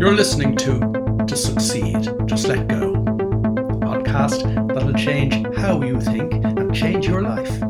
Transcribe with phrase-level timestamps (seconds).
[0.00, 0.78] You're listening to
[1.26, 2.94] To Succeed, Just Let Go,
[3.84, 7.62] podcast that'll change how you think and change your life.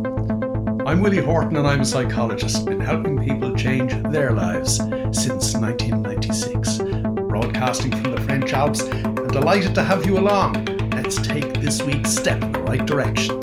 [0.87, 6.79] I'm Willie Horton and I'm a psychologist, been helping people change their lives since 1996.
[7.29, 10.67] Broadcasting from the French Alps and delighted to have you along.
[10.93, 13.41] Let's take this week's step in the right direction.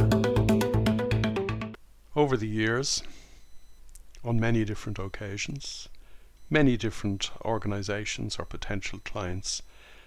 [2.15, 3.03] Over the years,
[4.23, 5.89] on many different occasions,
[6.49, 9.61] many different organizations or potential clients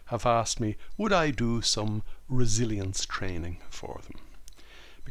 [0.07, 4.30] have asked me, would I do some resilience training for them?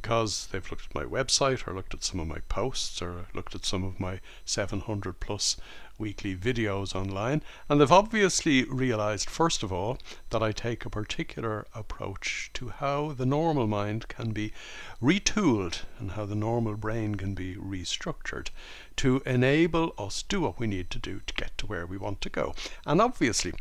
[0.02, 3.54] Because they've looked at my website or looked at some of my posts or looked
[3.54, 5.58] at some of my 700 plus
[5.98, 9.98] weekly videos online, and they've obviously realized, first of all,
[10.30, 14.54] that I take a particular approach to how the normal mind can be
[15.02, 18.52] retooled and how the normal brain can be restructured
[18.96, 22.22] to enable us do what we need to do to get to where we want
[22.22, 22.56] to go.
[22.86, 23.52] And obviously,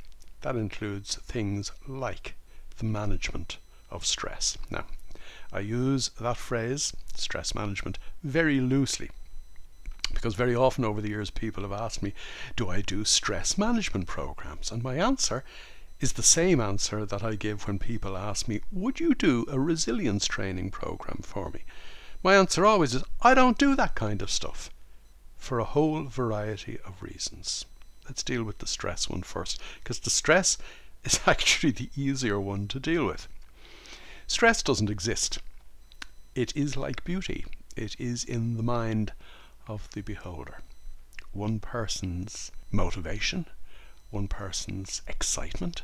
[0.42, 2.36] that includes things like
[2.76, 3.58] the management
[3.90, 4.56] of stress.
[4.70, 4.84] Now,
[5.52, 9.10] I use that phrase, stress management, very loosely
[10.14, 12.14] because very often over the years people have asked me,
[12.56, 14.72] Do I do stress management programs?
[14.72, 15.44] And my answer
[16.00, 19.60] is the same answer that I give when people ask me, Would you do a
[19.60, 21.64] resilience training program for me?
[22.22, 24.70] My answer always is, I don't do that kind of stuff
[25.36, 27.64] for a whole variety of reasons.
[28.06, 30.58] Let's deal with the stress one first, because the stress
[31.04, 33.28] is actually the easier one to deal with.
[34.30, 35.38] Stress doesn't exist.
[36.34, 37.46] It is like beauty.
[37.76, 39.14] It is in the mind
[39.66, 40.58] of the beholder.
[41.32, 43.46] One person's motivation,
[44.10, 45.82] one person's excitement,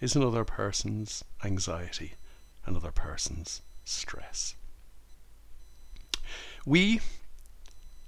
[0.00, 2.14] is another person's anxiety,
[2.64, 4.54] another person's stress.
[6.64, 7.00] We,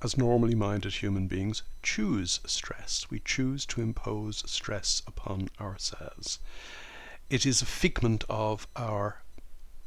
[0.02, 3.08] as normally minded human beings, choose stress.
[3.10, 6.38] We choose to impose stress upon ourselves.
[7.28, 9.23] It is a figment of our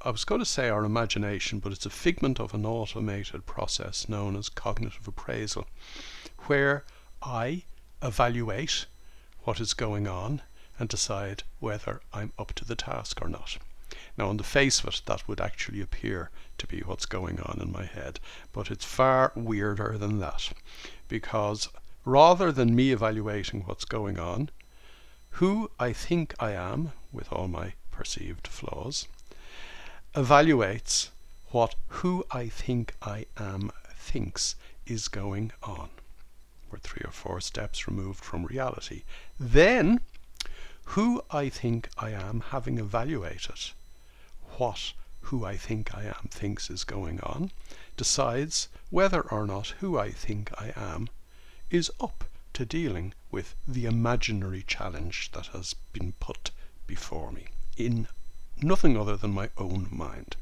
[0.07, 4.07] I was going to say our imagination, but it's a figment of an automated process
[4.07, 5.67] known as cognitive appraisal,
[6.45, 6.85] where
[7.21, 7.63] I
[8.01, 8.85] evaluate
[9.43, 10.43] what is going on
[10.79, 13.57] and decide whether I'm up to the task or not.
[14.17, 17.59] Now, on the face of it, that would actually appear to be what's going on
[17.61, 18.21] in my head,
[18.53, 20.53] but it's far weirder than that
[21.09, 21.67] because
[22.05, 24.51] rather than me evaluating what's going on,
[25.31, 29.09] who I think I am with all my perceived flaws,
[30.17, 31.09] evaluates
[31.51, 34.55] what who I think I am thinks
[34.87, 35.89] is going on.
[36.71, 39.03] We're three or four steps removed from reality.
[39.39, 40.01] Then,
[40.85, 43.59] who I think I am, having evaluated
[44.57, 47.51] what who I think I am thinks is going on,
[47.95, 51.09] decides whether or not who I think I am
[51.69, 52.23] is up
[52.53, 56.49] to dealing with the imaginary challenge that has been put
[56.87, 58.07] before me in
[58.61, 60.35] nothing other than my own mind.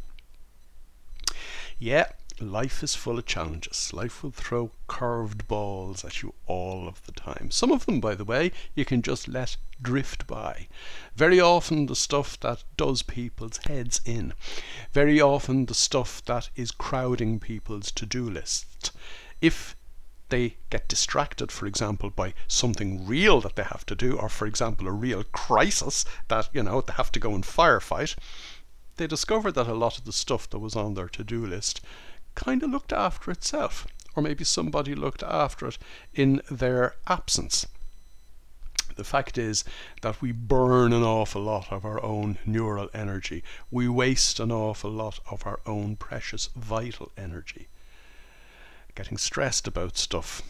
[1.78, 2.08] Yeah,
[2.40, 3.92] life is full of challenges.
[3.94, 7.50] Life will throw curved balls at you all of the time.
[7.52, 10.68] Some of them, by the way, you can just let drift by.
[11.16, 14.34] Very often, the stuff that does people's heads in.
[14.94, 18.92] Very often, the stuff that is crowding people's to do lists.
[19.42, 19.76] If
[20.30, 24.48] they get distracted, for example, by something real that they have to do, or for
[24.48, 28.16] example, a real crisis that, you know, they have to go and firefight,
[28.98, 31.82] they discover that a lot of the stuff that was on their to do list
[32.34, 35.78] kind of looked after itself, or maybe somebody looked after it
[36.14, 37.68] in their absence.
[38.96, 39.64] The fact is
[40.02, 43.44] that we burn an awful lot of our own neural energy.
[43.70, 47.68] We waste an awful lot of our own precious vital energy
[48.96, 50.42] getting stressed about stuff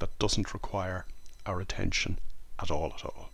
[0.00, 1.06] that doesn't require
[1.46, 2.18] our attention
[2.60, 3.30] at all at all.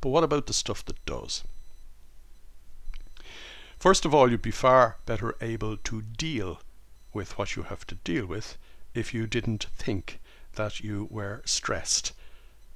[0.00, 1.44] But what about the stuff that does?
[3.78, 6.60] First of all, you'd be far better able to deal
[7.12, 8.58] with what you have to deal with
[8.94, 10.20] if you didn't think
[10.54, 12.12] that you were stressed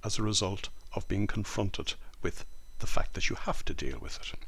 [0.05, 2.45] as a result of being confronted with
[2.79, 4.46] the fact that you have to deal with it.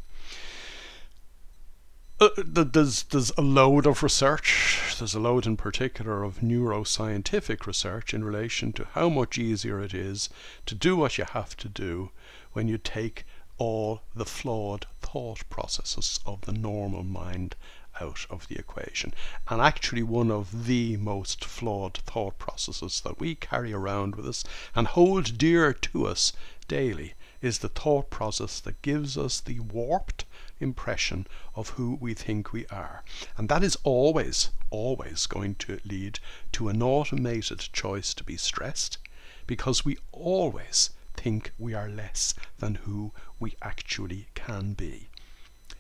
[2.21, 4.97] Uh, there's there's a load of research.
[4.99, 9.95] There's a load in particular of neuroscientific research in relation to how much easier it
[9.95, 10.29] is
[10.67, 12.11] to do what you have to do
[12.55, 13.25] when you take
[13.57, 17.55] all the flawed thought processes of the normal mind
[18.01, 19.15] out of the equation.
[19.49, 24.43] And actually, one of the most flawed thought processes that we carry around with us
[24.75, 26.33] and hold dear to us
[26.67, 30.25] daily is the thought process that gives us the warped
[30.61, 33.03] impression of who we think we are.
[33.37, 36.19] And that is always, always going to lead
[36.53, 38.99] to an automated choice to be stressed
[39.47, 45.09] because we always think we are less than who we actually can be.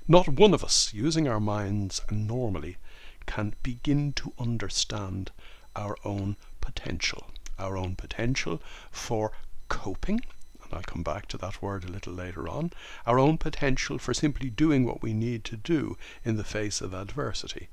[0.06, 2.78] Not one of us, using our minds normally,
[3.26, 5.30] can begin to understand
[5.76, 7.28] our own potential,
[7.58, 9.32] our own potential for
[9.68, 10.22] coping,
[10.68, 12.72] and I'll come back to that word a little later on,
[13.06, 16.92] our own potential for simply doing what we need to do in the face of
[16.92, 17.68] adversity,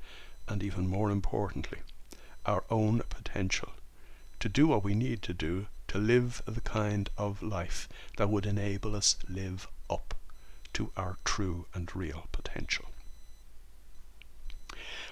[0.47, 1.79] and even more importantly,
[2.45, 3.73] our own potential
[4.39, 7.87] to do what we need to do to live the kind of life
[8.17, 10.13] that would enable us live up
[10.73, 12.85] to our true and real potential.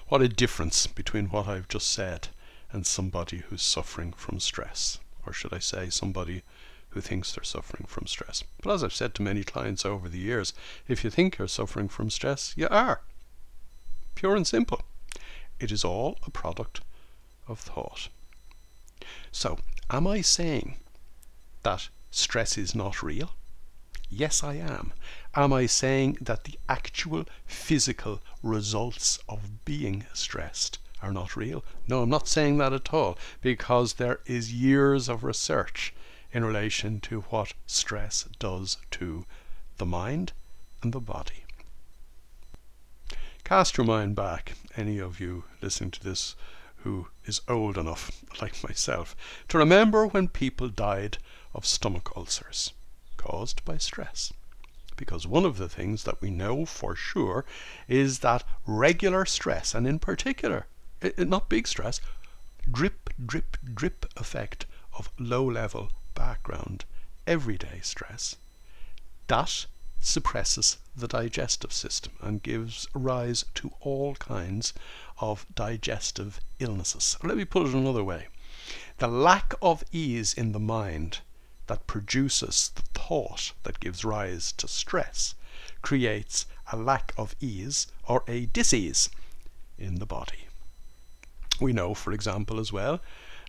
[0.08, 2.28] What a difference between what I've just said
[2.70, 6.42] and somebody who's suffering from stress, or should I say, somebody
[6.94, 8.44] who thinks they're suffering from stress.
[8.62, 10.54] But as I've said to many clients over the years,
[10.86, 13.02] if you think you're suffering from stress, you are.
[14.14, 14.82] Pure and simple.
[15.58, 16.80] It is all a product
[17.48, 18.08] of thought.
[19.32, 19.58] So,
[19.90, 20.76] am I saying
[21.64, 23.32] that stress is not real?
[24.08, 24.92] Yes, I am.
[25.34, 31.64] Am I saying that the actual physical results of being stressed are not real?
[31.88, 35.92] No, I'm not saying that at all because there is years of research
[36.34, 39.24] in relation to what stress does to
[39.78, 40.32] the mind
[40.82, 41.44] and the body.
[43.44, 46.34] Cast your mind back, any of you listening to this
[46.78, 48.10] who is old enough,
[48.42, 49.14] like myself,
[49.48, 51.18] to remember when people died
[51.54, 52.72] of stomach ulcers
[53.16, 54.32] caused by stress.
[54.96, 57.44] Because one of the things that we know for sure
[57.86, 60.66] is that regular stress, and in particular,
[61.16, 62.00] not big stress,
[62.70, 64.66] drip, drip, drip effect
[64.98, 66.84] of low level background,
[67.26, 68.36] everyday stress,
[69.26, 69.66] that
[70.00, 74.74] suppresses the digestive system and gives rise to all kinds
[75.18, 77.16] of digestive illnesses.
[77.22, 78.28] Let me put it another way.
[78.98, 81.20] The lack of ease in the mind
[81.66, 85.34] that produces the thought that gives rise to stress
[85.82, 89.08] creates a lack of ease or a disease
[89.78, 90.48] in the body.
[91.60, 93.00] We know, for example, as well,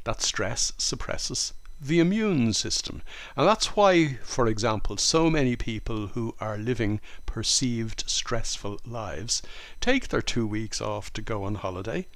[0.04, 3.02] that stress suppresses the immune system.
[3.36, 9.42] And that's why, for example, so many people who are living perceived stressful lives
[9.82, 12.08] take their two weeks off to go on holiday,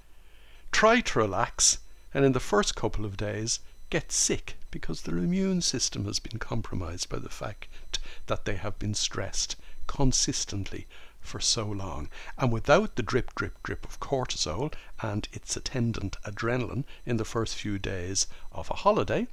[0.71, 1.79] try to relax,
[2.13, 3.59] and in the first couple of days
[3.89, 7.67] get sick because their immune system has been compromised by the fact
[8.27, 9.55] that they have been stressed
[9.87, 10.87] consistently
[11.19, 12.07] for so long.
[12.37, 17.55] And without the drip, drip, drip of cortisol and its attendant adrenaline in the first
[17.55, 19.27] few days of a holiday,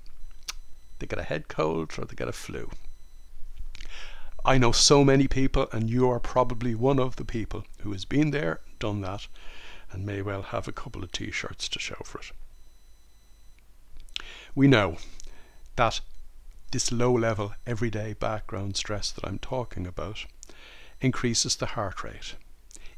[0.99, 2.71] they get a head cold or they get a flu.
[4.45, 8.05] I know so many people, and you are probably one of the people who has
[8.05, 9.27] been there, done that,
[9.91, 12.31] and may well have a couple of t shirts to show for it.
[14.55, 14.99] We know
[15.75, 16.01] that
[16.71, 20.27] this low level, everyday background stress that I'm talking about
[21.01, 22.37] increases the heart rate,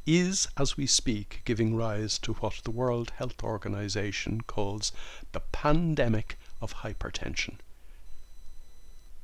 [0.06, 4.92] is, as we speak, giving rise to what the World Health Organization calls
[5.32, 7.58] the pandemic of hypertension.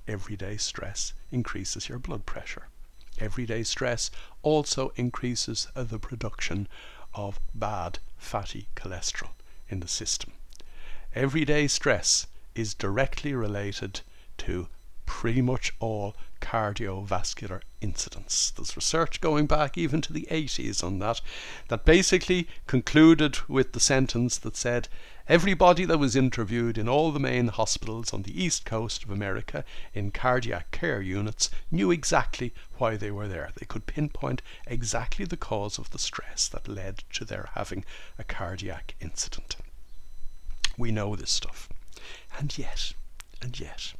[0.07, 2.69] Everyday stress increases your blood pressure.
[3.19, 4.11] Everyday stress
[4.43, 6.69] also increases the production
[7.15, 9.31] of bad fatty cholesterol
[9.69, 10.33] in the system.
[11.15, 14.01] Everyday stress is directly related
[14.39, 14.69] to
[15.07, 18.51] pretty much all cardiovascular incidents.
[18.51, 21.21] There's research going back even to the 80s on that,
[21.69, 24.89] that basically concluded with the sentence that said
[25.27, 29.65] everybody that was interviewed in all the main hospitals on the east coast of America
[29.95, 33.51] in cardiac care units knew exactly why they were there.
[33.59, 37.85] They could pinpoint exactly the cause of the stress that led to their having
[38.19, 39.57] a cardiac incident.
[40.77, 41.71] We know this stuff.
[42.39, 42.93] And yet,
[43.41, 43.95] and yet,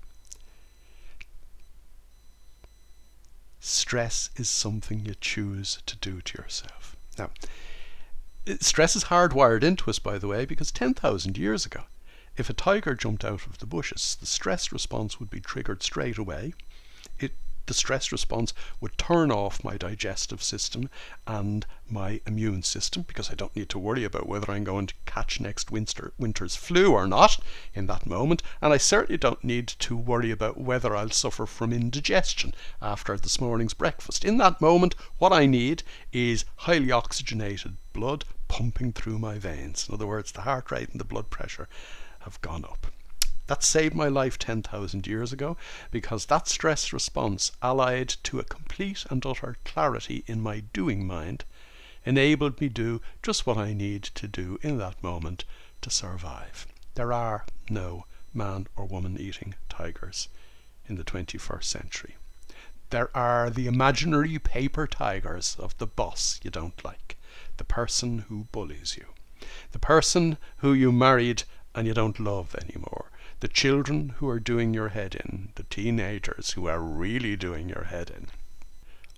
[3.65, 6.97] stress is something you choose to do to yourself.
[7.19, 7.31] Now,
[8.61, 11.85] stress is hardwired into us, by the way, because 10,000 years ago,
[12.37, 16.19] if a tiger jumped out of the bushes, the stress response would be triggered straight
[16.19, 16.53] away.
[17.67, 20.91] The stress response would turn off my digestive system
[21.27, 24.95] and my immune system because I don't need to worry about whether I'm going to
[25.07, 27.39] catch next winter, winter's flu or not
[27.73, 28.43] in that moment.
[28.61, 33.41] And I certainly don't need to worry about whether I'll suffer from indigestion after this
[33.41, 34.25] morning's breakfast.
[34.25, 39.89] In that moment, what I need is highly oxygenated blood pumping through my veins.
[39.89, 41.69] In other words, the heart rate and the blood pressure
[42.21, 42.89] have gone up.
[43.47, 45.57] That saved my life 10,000 years ago
[45.91, 51.45] because that stress response, allied to a complete and utter clarity in my doing mind,
[52.07, 55.45] enabled me do just what I need to do in that moment
[55.83, 56.67] to survive.
[56.95, 60.29] There are no man or woman eating tigers
[60.87, 62.17] in the 21st century.
[62.91, 67.17] There are the imaginary paper tigers of the boss you don't like,
[67.57, 69.07] the person who bullies you,
[69.73, 71.43] the person who you married
[71.75, 73.11] and you don't love anymore,
[73.41, 77.85] the children who are doing your head in, the teenagers who are really doing your
[77.85, 78.29] head in.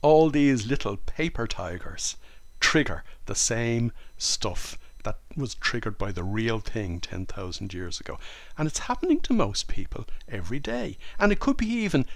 [0.02, 2.16] All these little paper tigers
[2.60, 8.18] trigger the same stuff that was triggered by the real thing 10,000 years ago.
[8.58, 10.98] And it's happening to most people every day.
[11.18, 12.06] And it could be even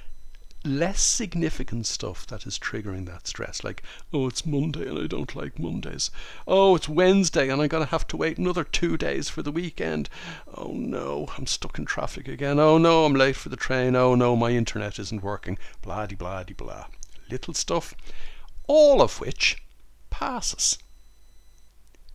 [0.62, 3.64] less significant stuff that is triggering that stress.
[3.64, 6.10] Like, oh, it's Monday and I don't like Mondays.
[6.46, 9.50] Oh, it's Wednesday and I'm going to have to wait another two days for the
[9.50, 10.10] weekend.
[10.54, 12.58] Oh no, I'm stuck in traffic again.
[12.58, 13.96] Oh no, I'm late for the train.
[13.96, 15.56] Oh no, my internet isn't working.
[15.80, 16.86] Blah de blah blah.
[17.30, 17.94] Little stuff,
[18.66, 19.62] all of which
[20.10, 20.78] passes.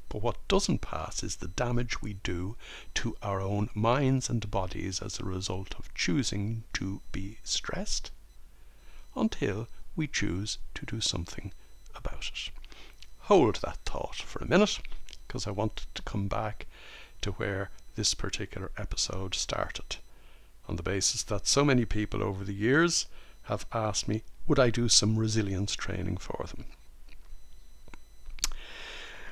[0.08, 2.58] But what doesn't pass is the damage we do
[2.94, 8.12] to our own minds and bodies as a result of choosing to be stressed
[9.16, 11.52] until we choose to do something
[11.96, 12.52] about it.
[13.22, 14.80] Hold that thought for a minute
[15.28, 16.68] because I want to come back
[17.22, 19.98] to where this particular episode started
[20.68, 23.06] on the basis that so many people over the years
[23.44, 26.66] have asked me would I do some resilience training for them.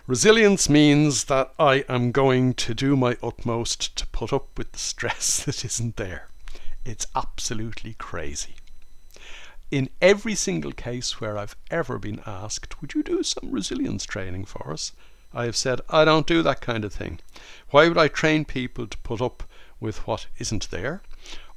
[0.05, 4.79] Resilience means that I am going to do my utmost to put up with the
[4.79, 6.29] stress that isn't there.
[6.83, 8.55] It's absolutely crazy
[9.71, 14.45] in every single case where I've ever been asked, Would you do some resilience training
[14.45, 14.91] for us?
[15.33, 17.19] I have said, I don't do that kind of thing.
[17.71, 19.43] Why would I train people to put up
[19.79, 21.01] with what isn't there?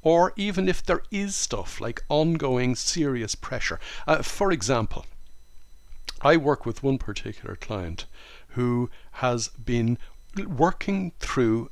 [0.02, 3.78] Or even if there is stuff like ongoing serious pressure.
[4.06, 5.04] Uh, for example,
[6.22, 8.06] I work with one particular client
[8.50, 9.98] who has been
[10.46, 11.70] working through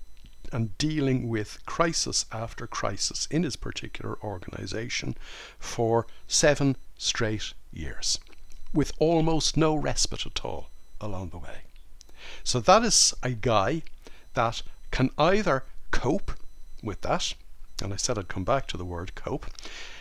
[0.53, 5.17] and dealing with crisis after crisis in his particular organization
[5.59, 8.19] for seven straight years,
[8.73, 10.69] with almost no respite at all
[11.01, 11.63] along the way.
[12.43, 13.83] So that is a guy
[14.35, 16.33] that can either cope
[16.83, 17.35] with that,
[17.83, 19.47] and I said I'd come back to the word cope,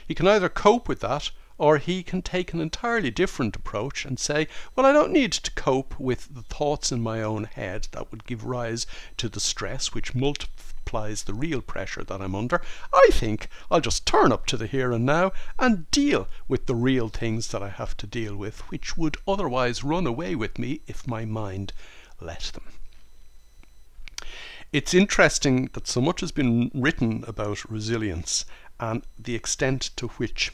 [0.07, 4.19] he can either cope with that or he can take an entirely different approach and
[4.19, 8.11] say, well, I don't need to cope with the thoughts in my own head that
[8.11, 8.85] would give rise
[9.17, 12.61] to the stress which multiplies the real pressure that I'm under.
[12.93, 16.75] I think I'll just turn up to the here and now and deal with the
[16.75, 20.81] real things that I have to deal with, which would otherwise run away with me
[20.87, 21.73] if my mind
[22.19, 22.63] let them.
[24.71, 28.43] It's interesting that so much has been written about resilience
[28.79, 30.51] and the extent to which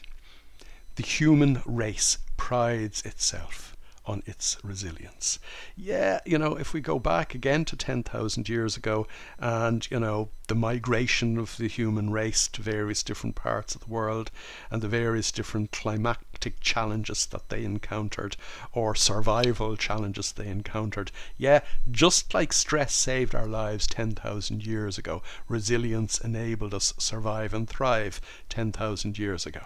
[1.00, 5.38] the human race prides itself on its resilience.
[5.74, 9.06] Yeah, you know, if we go back again to 10,000 years ago
[9.38, 13.86] and, you know, the migration of the human race to various different parts of the
[13.86, 14.30] world
[14.70, 18.36] and the various different climatic challenges that they encountered
[18.74, 25.22] or survival challenges they encountered, yeah, just like stress saved our lives 10,000 years ago,
[25.48, 29.62] resilience enabled us survive and thrive 10,000 years ago.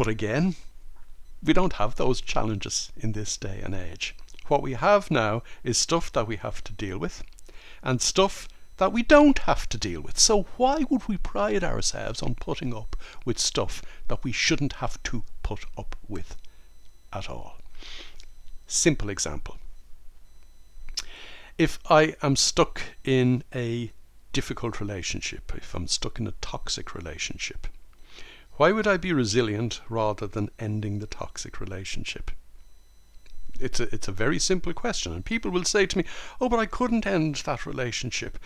[0.00, 0.54] But again,
[1.42, 4.16] we don't have those challenges in this day and age.
[4.48, 7.22] What we have now is stuff that we have to deal with
[7.82, 10.18] and stuff that we don't have to deal with.
[10.18, 15.02] So why would we pride ourselves on putting up with stuff that we shouldn't have
[15.02, 16.34] to put up with
[17.12, 17.58] at all?
[18.66, 19.58] Simple example.
[21.58, 23.92] If I am stuck in a
[24.32, 27.66] difficult relationship, if I'm stuck in a toxic relationship,
[28.60, 32.30] why would I be resilient rather than ending the toxic relationship?
[33.58, 35.14] It's a, it's a very simple question.
[35.14, 36.04] And people will say to me,
[36.42, 38.38] Oh, but I couldn't end that relationship.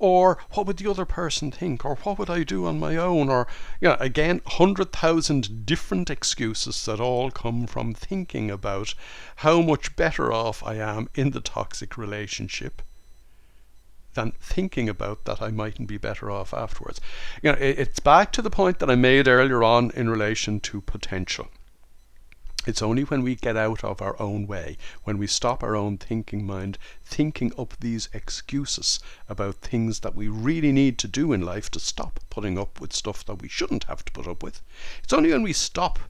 [0.00, 1.84] Or what would the other person think?
[1.84, 3.28] Or what would I do on my own?
[3.28, 3.46] Or,
[3.80, 8.94] you know, again, 100,000 different excuses that all come from thinking about
[9.36, 12.82] how much better off I am in the toxic relationship
[14.14, 17.00] than thinking about that I mightn't be better off afterwards.
[17.42, 20.60] You know, it, it's back to the point that I made earlier on in relation
[20.60, 21.48] to potential.
[22.66, 25.96] It's only when we get out of our own way, when we stop our own
[25.96, 29.00] thinking mind, thinking up these excuses
[29.30, 32.92] about things that we really need to do in life to stop putting up with
[32.92, 34.60] stuff that we shouldn't have to put up with.
[35.02, 36.00] It's only when we stop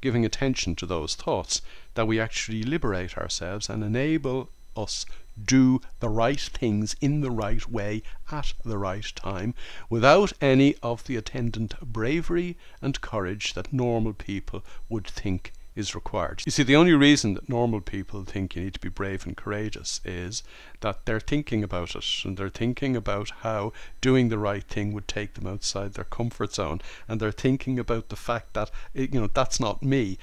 [0.00, 1.60] giving attention to those thoughts
[1.94, 5.04] that we actually liberate ourselves and enable us
[5.44, 9.54] do the right things in the right way at the right time
[9.88, 16.42] without any of the attendant bravery and courage that normal people would think is required.
[16.44, 19.36] You see, the only reason that normal people think you need to be brave and
[19.36, 20.42] courageous is
[20.80, 25.08] that they're thinking about it and they're thinking about how doing the right thing would
[25.08, 29.28] take them outside their comfort zone and they're thinking about the fact that you know
[29.32, 30.18] that's not me.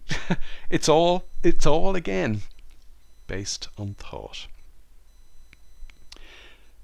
[0.70, 2.42] it's all it's all again
[3.26, 4.46] based on thought.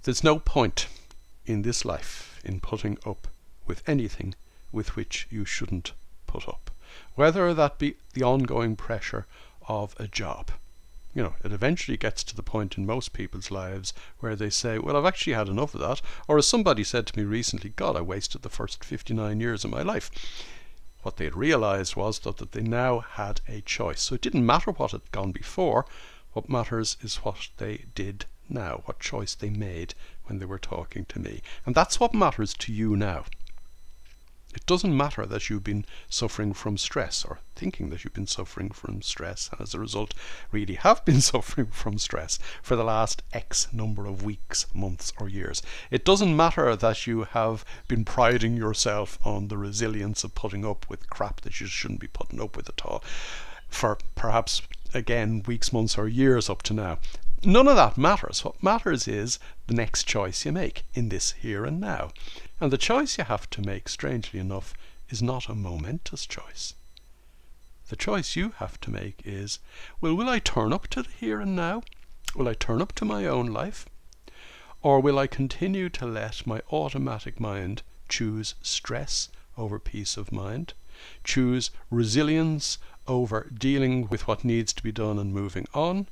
[0.02, 0.87] There's no point
[1.47, 3.28] in this life in putting up
[3.66, 4.35] with anything
[4.73, 5.92] with which you shouldn't
[6.26, 6.71] put up
[7.14, 9.26] whether that be the ongoing pressure
[9.68, 10.50] of a job.
[11.14, 14.78] You know, it eventually gets to the point in most people's lives where they say,
[14.78, 16.00] Well, I've actually had enough of that.
[16.28, 19.71] Or as somebody said to me recently, God, I wasted the first 59 years of
[19.71, 20.11] my life.
[21.02, 24.02] What they had realized was that, that they now had a choice.
[24.02, 25.87] So it didn't matter what had gone before.
[26.38, 29.95] What matters is what they did now, what choice they made
[30.26, 31.42] when they were talking to me.
[31.66, 33.25] And that's what matters to you now.
[34.54, 38.71] It doesn't matter that you've been suffering from stress or thinking that you've been suffering
[38.71, 40.14] from stress and as a result
[40.52, 45.28] really have been suffering from stress for the last X number of weeks, months, or
[45.28, 45.61] years.
[45.90, 50.88] It doesn't matter that you have been priding yourself on the resilience of putting up
[50.88, 53.02] with crap that you shouldn't be putting up with at all
[53.68, 54.62] for perhaps
[54.95, 56.99] again weeks, months, or years up to now.
[57.45, 58.45] None of that matters.
[58.45, 62.11] What matters is the next choice you make in this here and now.
[62.61, 64.75] And the choice you have to make, strangely enough,
[65.09, 66.75] is not a momentous choice.
[67.88, 69.61] The choice you have to make is
[70.00, 71.83] well, will I turn up to the here and now?
[72.35, 73.87] Will I turn up to my own life?
[74.83, 79.28] Or will I continue to let my automatic mind choose stress
[79.59, 80.73] over peace of mind,
[81.25, 86.07] choose resilience over dealing with what needs to be done and moving on,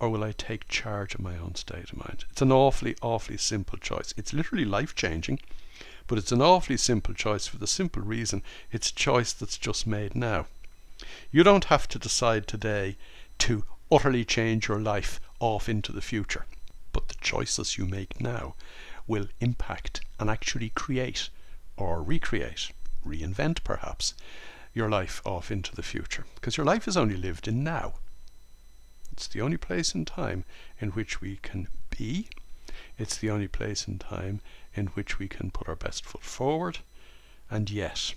[0.00, 2.24] or will I take charge of my own state of mind?
[2.30, 4.12] It's an awfully, awfully simple choice.
[4.16, 5.40] It's literally life changing,
[6.06, 9.86] but it's an awfully simple choice for the simple reason it's a choice that's just
[9.86, 10.46] made now.
[11.30, 12.96] You don't have to decide today
[13.38, 16.46] to utterly change your life off into the future,
[16.92, 18.54] but the choices you make now
[19.06, 21.28] will impact and actually create
[21.76, 22.70] or recreate,
[23.06, 24.14] reinvent perhaps,
[24.72, 26.24] your life off into the future.
[26.34, 27.94] Because your life is only lived in now.
[29.12, 30.44] It's the only place in time
[30.80, 32.28] in which we can be.
[32.98, 34.40] It's the only place in time
[34.74, 36.78] in which we can put our best foot forward.
[37.50, 38.14] And yet,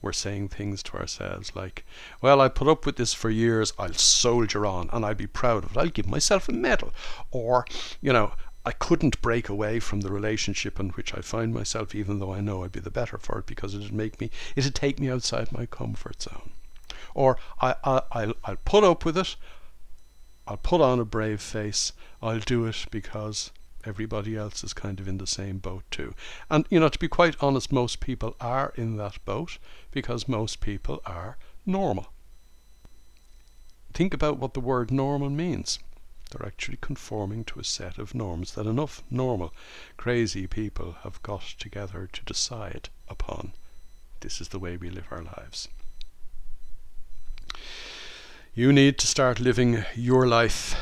[0.00, 1.84] we're saying things to ourselves like,
[2.20, 5.64] well, I put up with this for years, I'll soldier on and I'll be proud
[5.64, 6.92] of it, I'll give myself a medal.
[7.30, 7.64] Or,
[8.00, 8.32] you know,
[8.68, 12.42] I couldn't break away from the relationship in which I find myself, even though I
[12.42, 15.50] know I'd be the better for it because it'd make me, it'd take me outside
[15.52, 16.50] my comfort zone.
[17.14, 19.36] Or I, I, I'll, I'll put up with it,
[20.46, 21.94] I'll put on a brave face.
[22.22, 23.52] I'll do it because
[23.86, 26.12] everybody else is kind of in the same boat too.
[26.50, 29.56] And, you know, to be quite honest, most people are in that boat
[29.92, 32.08] because most people are normal.
[33.94, 35.78] Think about what the word normal means.
[36.30, 39.54] They're actually conforming to a set of norms that enough normal,
[39.96, 43.52] crazy people have got together to decide upon.
[44.20, 45.68] This is the way we live our lives.
[48.54, 50.74] You need to start living your life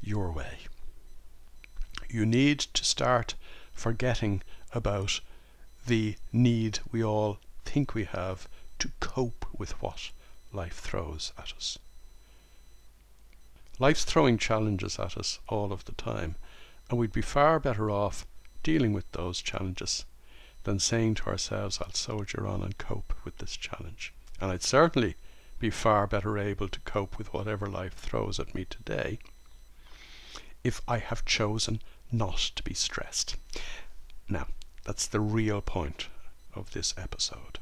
[0.00, 0.58] your way.
[2.08, 3.34] You need to start
[3.72, 4.42] forgetting
[4.72, 5.20] about
[5.86, 10.10] the need we all think we have to cope with what
[10.52, 11.78] life throws at us.
[13.78, 16.36] Life's throwing challenges at us all of the time,
[16.88, 18.26] and we'd be far better off
[18.62, 20.04] dealing with those challenges
[20.64, 24.12] than saying to ourselves, I'll soldier on and cope with this challenge.
[24.40, 25.14] And I'd certainly
[25.58, 29.18] be far better able to cope with whatever life throws at me today
[30.64, 33.36] if I have chosen not to be stressed.
[34.28, 34.48] Now,
[34.84, 36.08] that's the real point
[36.54, 37.58] of this episode.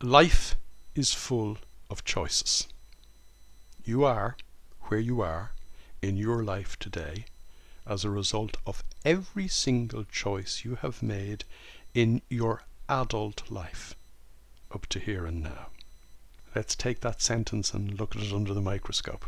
[0.00, 0.54] Life
[0.94, 1.58] is full
[1.90, 2.68] of choices.
[3.88, 4.36] You are
[4.88, 5.52] where you are
[6.02, 7.24] in your life today
[7.86, 11.44] as a result of every single choice you have made
[11.94, 13.94] in your adult life
[14.74, 15.68] up to here and now.
[16.54, 19.24] Let's take that sentence and look at it under the microscope.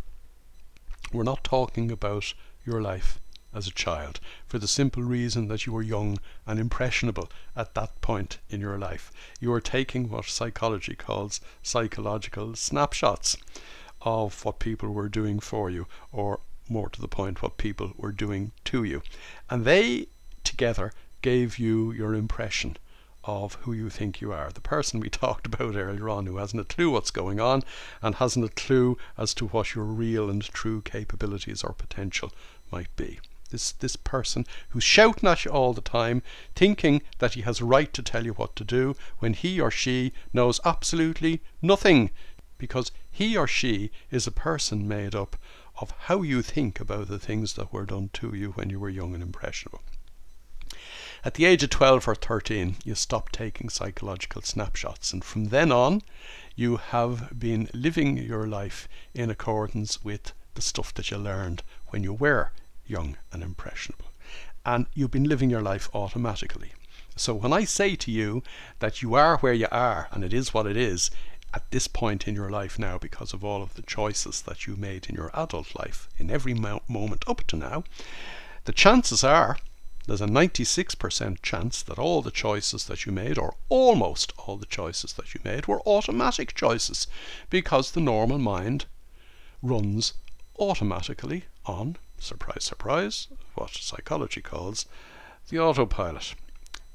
[1.11, 2.35] We're not talking about
[2.67, 3.19] your life
[3.55, 7.99] as a child for the simple reason that you were young and impressionable at that
[8.03, 9.11] point in your life.
[9.41, 13.39] You are taking what psychology calls psychological snapshots
[14.03, 18.13] of what people were doing for you, or more to the point, what people were
[18.13, 19.03] doing to you.
[19.49, 20.07] And they
[20.45, 22.77] together gave you your impression
[23.25, 24.51] of who you think you are.
[24.51, 27.63] The person we talked about earlier on who hasn't a clue what's going on
[28.01, 32.33] and hasn't a clue as to what your real and true capabilities or potential
[32.71, 33.19] might be.
[33.51, 36.23] This this person who's shouting at you all the time,
[36.55, 39.73] thinking that he has a right to tell you what to do when he or
[39.73, 42.11] she knows absolutely nothing
[42.59, 45.37] because he or she is a person made up
[45.81, 48.89] of how you think about the things that were done to you when you were
[48.89, 49.83] young and impressionable.
[51.23, 55.71] At the age of 12 or 13, you stop taking psychological snapshots, and from then
[55.71, 56.03] on,
[56.57, 62.03] you have been living your life in accordance with the stuff that you learned when
[62.03, 62.53] you were
[62.87, 64.07] young and impressionable.
[64.65, 66.73] And you've been living your life automatically.
[67.17, 68.43] So when I say to you
[68.79, 71.11] that you are where you are and it is what it is
[71.53, 74.77] at this point in your life now because of all of the choices that you
[74.77, 77.85] made in your adult life in every mo- moment up to now,
[78.65, 79.57] the chances are
[80.07, 84.67] there's a 96% chance that all the choices that you made, or almost all the
[84.67, 87.07] choices that you made, were automatic choices
[87.49, 88.87] because the normal mind
[89.63, 90.15] runs
[90.59, 94.87] automatically on, surprise, surprise, what psychology calls
[95.49, 96.35] the autopilot.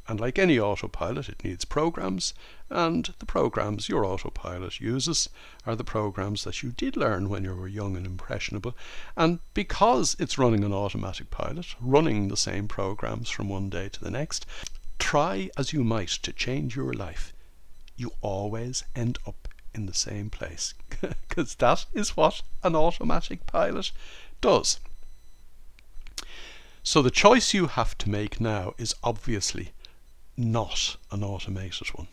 [0.07, 2.35] And like any autopilot, it needs programs,
[2.69, 5.29] and the programs your autopilot uses
[5.65, 8.75] are the programs that you did learn when you were young and impressionable.
[9.17, 14.03] And because it's running an automatic pilot, running the same programs from one day to
[14.03, 14.45] the next,
[14.99, 17.33] try as you might to change your life,
[17.95, 20.73] you always end up in the same place.
[21.27, 23.91] Because that is what an automatic pilot
[24.39, 24.79] does.
[26.81, 29.71] So the choice you have to make now is obviously
[30.37, 32.07] not an automated one.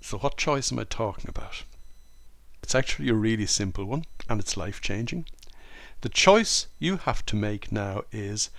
[0.00, 1.62] So, what choice am I talking about?
[2.62, 5.26] It's actually a really simple one and it's life changing.
[6.02, 8.50] The choice you have to make now is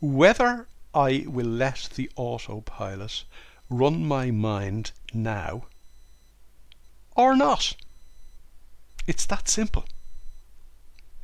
[0.00, 3.24] whether I will let the autopilot
[3.68, 5.64] run my mind now
[7.16, 7.76] or not.
[9.06, 9.84] It's that simple.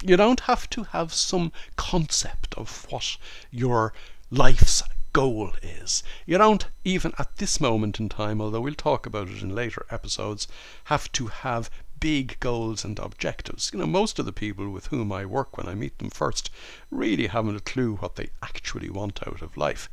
[0.02, 3.16] You don't have to have some concept of what
[3.50, 3.92] your
[4.30, 4.82] life's
[5.16, 6.02] goal is.
[6.26, 9.86] You don't, even at this moment in time, although we'll talk about it in later
[9.90, 10.46] episodes,
[10.84, 13.70] have to have big goals and objectives.
[13.72, 16.50] You know, most of the people with whom I work when I meet them first
[16.90, 19.88] really haven't a clue what they actually want out of life.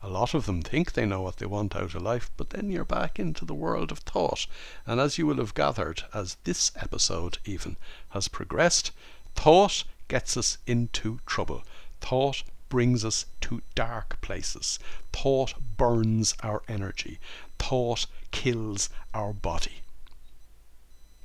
[0.00, 2.70] A lot of them think they know what they want out of life, but then
[2.70, 4.46] you're back into the world of thought.
[4.86, 7.78] And as you will have gathered, as this episode even
[8.10, 8.92] has progressed,
[9.34, 11.64] thought gets us into trouble.
[12.00, 14.78] Thought brings us to dark places.
[15.12, 17.18] Thought burns our energy.
[17.58, 19.82] Thought kills our body.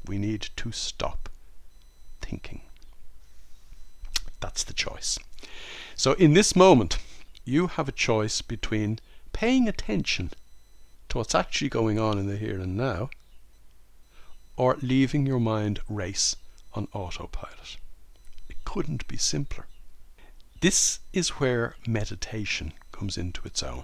[0.06, 1.30] We need to stop
[2.22, 2.62] thinking.
[4.40, 5.18] That's the choice.
[5.96, 6.98] So, in this moment,
[7.46, 9.00] you have a choice between
[9.32, 10.32] paying attention
[11.10, 13.10] to what's actually going on in the here and now
[14.56, 16.36] or leaving your mind race
[16.74, 17.78] on autopilot.
[18.50, 19.68] It couldn't be simpler.
[20.64, 23.84] This is where meditation comes into its own.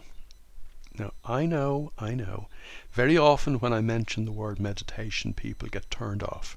[0.97, 2.47] Now, I know, I know,
[2.93, 6.55] very often when I mention the word meditation, people get turned off.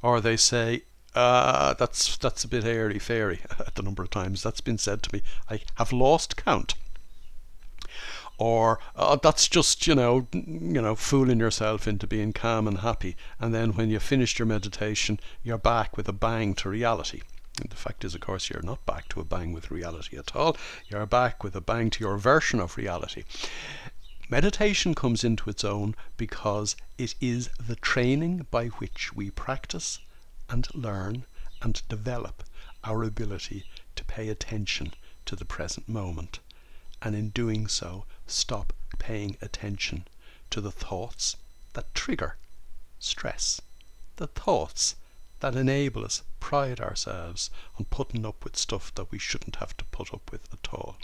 [0.00, 4.42] Or they say, uh, that's, that's a bit airy fairy, at the number of times
[4.42, 5.22] that's been said to me.
[5.50, 6.72] I have lost count.
[8.38, 13.16] Or uh, that's just, you know, you know, fooling yourself into being calm and happy.
[13.38, 17.20] And then when you finished your meditation, you're back with a bang to reality.
[17.60, 20.36] And the fact is, of course, you're not back to a bang with reality at
[20.36, 20.56] all.
[20.88, 23.24] You're back with a bang to your version of reality.
[24.30, 29.98] Meditation comes into its own because it is the training by which we practice
[30.48, 31.24] and learn
[31.62, 32.44] and develop
[32.84, 33.64] our ability
[33.96, 34.92] to pay attention
[35.26, 36.38] to the present moment.
[37.02, 40.06] And in doing so, stop paying attention
[40.50, 41.36] to the thoughts
[41.72, 42.36] that trigger
[42.98, 43.60] stress,
[44.16, 44.94] the thoughts
[45.40, 49.84] that enable us pride ourselves on putting up with stuff that we shouldn't have to
[49.86, 50.96] put up with at all.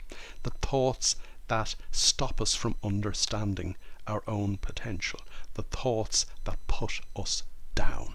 [0.43, 1.17] The thoughts
[1.49, 5.21] that stop us from understanding our own potential.
[5.55, 7.43] The thoughts that put us
[7.75, 8.15] down.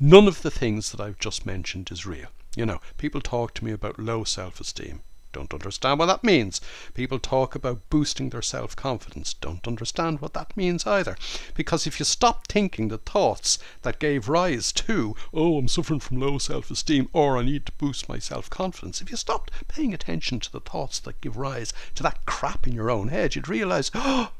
[0.00, 2.28] None of the things that I've just mentioned is real.
[2.56, 5.02] You know, people talk to me about low self esteem.
[5.34, 6.60] Don't understand what that means.
[6.94, 9.34] People talk about boosting their self confidence.
[9.34, 11.16] Don't understand what that means either.
[11.56, 16.20] Because if you stop thinking the thoughts that gave rise to, oh, I'm suffering from
[16.20, 19.92] low self esteem, or I need to boost my self confidence, if you stopped paying
[19.92, 23.48] attention to the thoughts that give rise to that crap in your own head, you'd
[23.48, 24.30] realize, oh,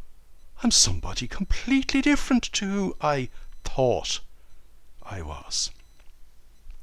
[0.62, 3.30] I'm somebody completely different to who I
[3.64, 4.20] thought
[5.02, 5.72] I was.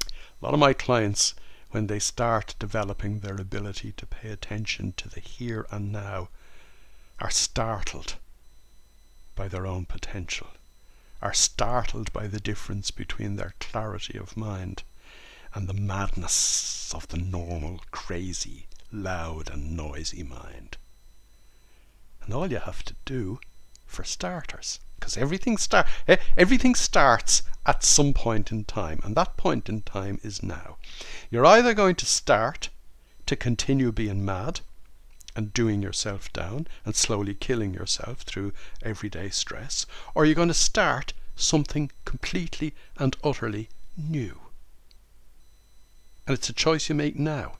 [0.03, 1.33] A lot of my clients
[1.71, 6.29] when they start developing their ability to pay attention to the here and now,
[7.19, 8.15] are startled
[9.35, 10.47] by their own potential,
[11.21, 14.83] are startled by the difference between their clarity of mind
[15.53, 20.77] and the madness of the normal, crazy, loud, and noisy mind.
[22.23, 23.39] And all you have to do,
[23.85, 25.87] for starters, because everything start
[26.37, 30.77] everything starts at some point in time, and that point in time is now.
[31.29, 32.69] You're either going to start
[33.25, 34.61] to continue being mad
[35.35, 39.85] and doing yourself down and slowly killing yourself through everyday stress,
[40.15, 44.39] or you're going to start something completely and utterly new.
[46.27, 47.57] And it's a choice you make now.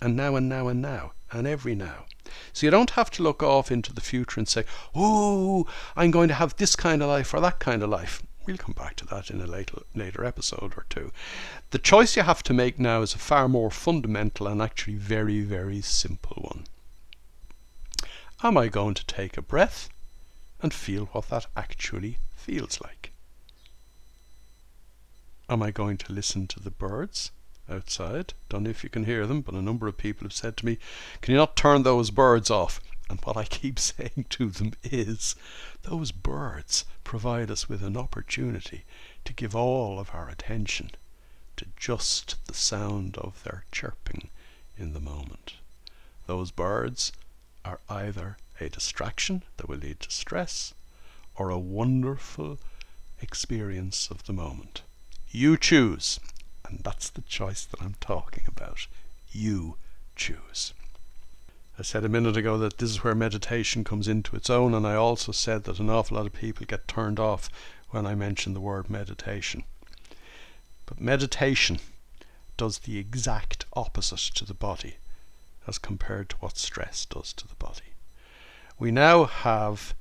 [0.00, 2.04] And now and now and now and every now.
[2.52, 4.64] So you don't have to look off into the future and say,
[4.94, 8.22] oh, I'm going to have this kind of life or that kind of life.
[8.46, 11.12] We'll come back to that in a later, later episode or two.
[11.70, 15.42] The choice you have to make now is a far more fundamental and actually very,
[15.42, 16.64] very simple one.
[18.42, 19.90] Am I going to take a breath
[20.62, 23.12] and feel what that actually feels like?
[25.50, 27.30] Am I going to listen to the birds
[27.70, 28.34] outside?
[28.48, 30.66] Don't know if you can hear them, but a number of people have said to
[30.66, 30.78] me,
[31.20, 32.80] Can you not turn those birds off?
[33.08, 35.34] And what I keep saying to them is,
[35.82, 38.84] those birds provide us with an opportunity
[39.24, 40.90] to give all of our attention
[41.56, 44.30] to just the sound of their chirping
[44.76, 45.54] in the moment.
[46.26, 47.12] Those birds
[47.64, 50.74] are either a distraction that will lead to stress
[51.34, 52.58] or a wonderful
[53.20, 54.82] experience of the moment.
[55.30, 56.20] You choose,
[56.68, 58.86] and that's the choice that I'm talking about.
[59.30, 59.76] You
[60.16, 60.74] choose.
[61.78, 64.86] I said a minute ago that this is where meditation comes into its own, and
[64.86, 67.48] I also said that an awful lot of people get turned off
[67.90, 69.64] when I mention the word meditation.
[70.86, 71.78] But meditation
[72.56, 74.96] does the exact opposite to the body
[75.66, 77.94] as compared to what stress does to the body.
[78.78, 79.94] We now have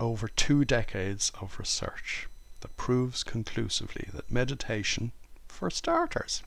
[0.00, 2.28] over two decades of research
[2.60, 5.12] that proves conclusively that meditation,
[5.56, 6.42] for starters,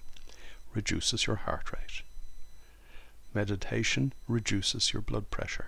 [0.73, 2.03] reduces your heart rate
[3.33, 5.67] Meditation reduces your blood pressure.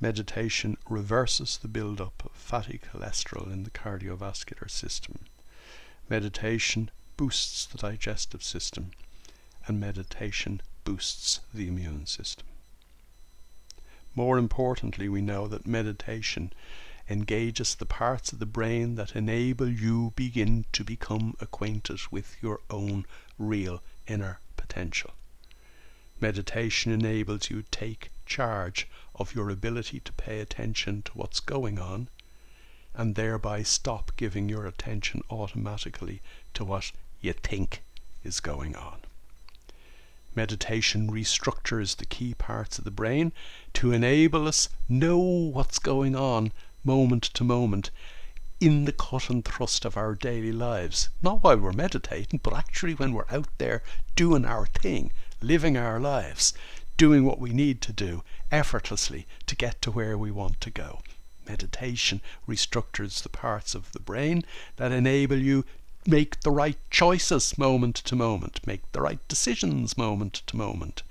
[0.00, 5.18] Meditation reverses the buildup of fatty cholesterol in the cardiovascular system.
[6.08, 8.90] Meditation boosts the digestive system.
[9.66, 12.46] And meditation boosts the immune system.
[14.14, 16.52] More importantly, we know that meditation
[17.08, 22.60] engages the parts of the brain that enable you begin to become acquainted with your
[22.70, 23.04] own
[23.38, 25.12] real inner potential.
[26.20, 32.08] Meditation enables you take charge of your ability to pay attention to what's going on
[32.94, 36.22] and thereby stop giving your attention automatically
[36.54, 37.82] to what you think
[38.22, 39.00] is going on.
[40.34, 43.32] Meditation restructures the key parts of the brain
[43.72, 46.52] to enable us know what's going on
[46.84, 47.90] moment to moment
[48.60, 51.08] in the cut and thrust of our daily lives.
[51.22, 53.82] Not while we're meditating, but actually when we're out there
[54.16, 56.54] doing our thing, living our lives,
[56.96, 61.00] doing what we need to do effortlessly to get to where we want to go.
[61.46, 64.44] Meditation restructures the parts of the brain
[64.76, 65.64] that enable you
[66.06, 71.02] make the right choices moment to moment, make the right decisions moment to moment.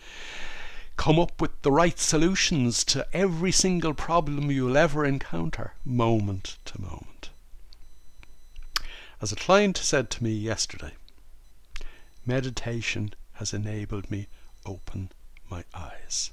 [0.96, 6.80] Come up with the right solutions to every single problem you'll ever encounter moment to
[6.82, 7.30] moment.
[9.22, 10.94] As a client said to me yesterday,
[12.26, 14.28] meditation has enabled me
[14.66, 15.12] open
[15.50, 16.32] my eyes.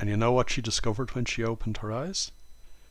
[0.00, 2.30] And you know what she discovered when she opened her eyes?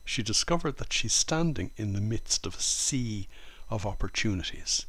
[0.05, 3.27] She discovered that she's standing in the midst of a sea
[3.69, 4.85] of opportunities.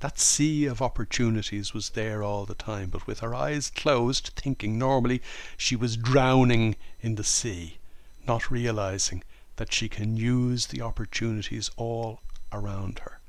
[0.00, 4.78] That sea of opportunities was there all the time, but with her eyes closed, thinking
[4.78, 5.22] normally
[5.56, 7.78] she was drowning in the sea,
[8.26, 9.24] not realizing
[9.56, 12.20] that she can use the opportunities all
[12.52, 13.20] around her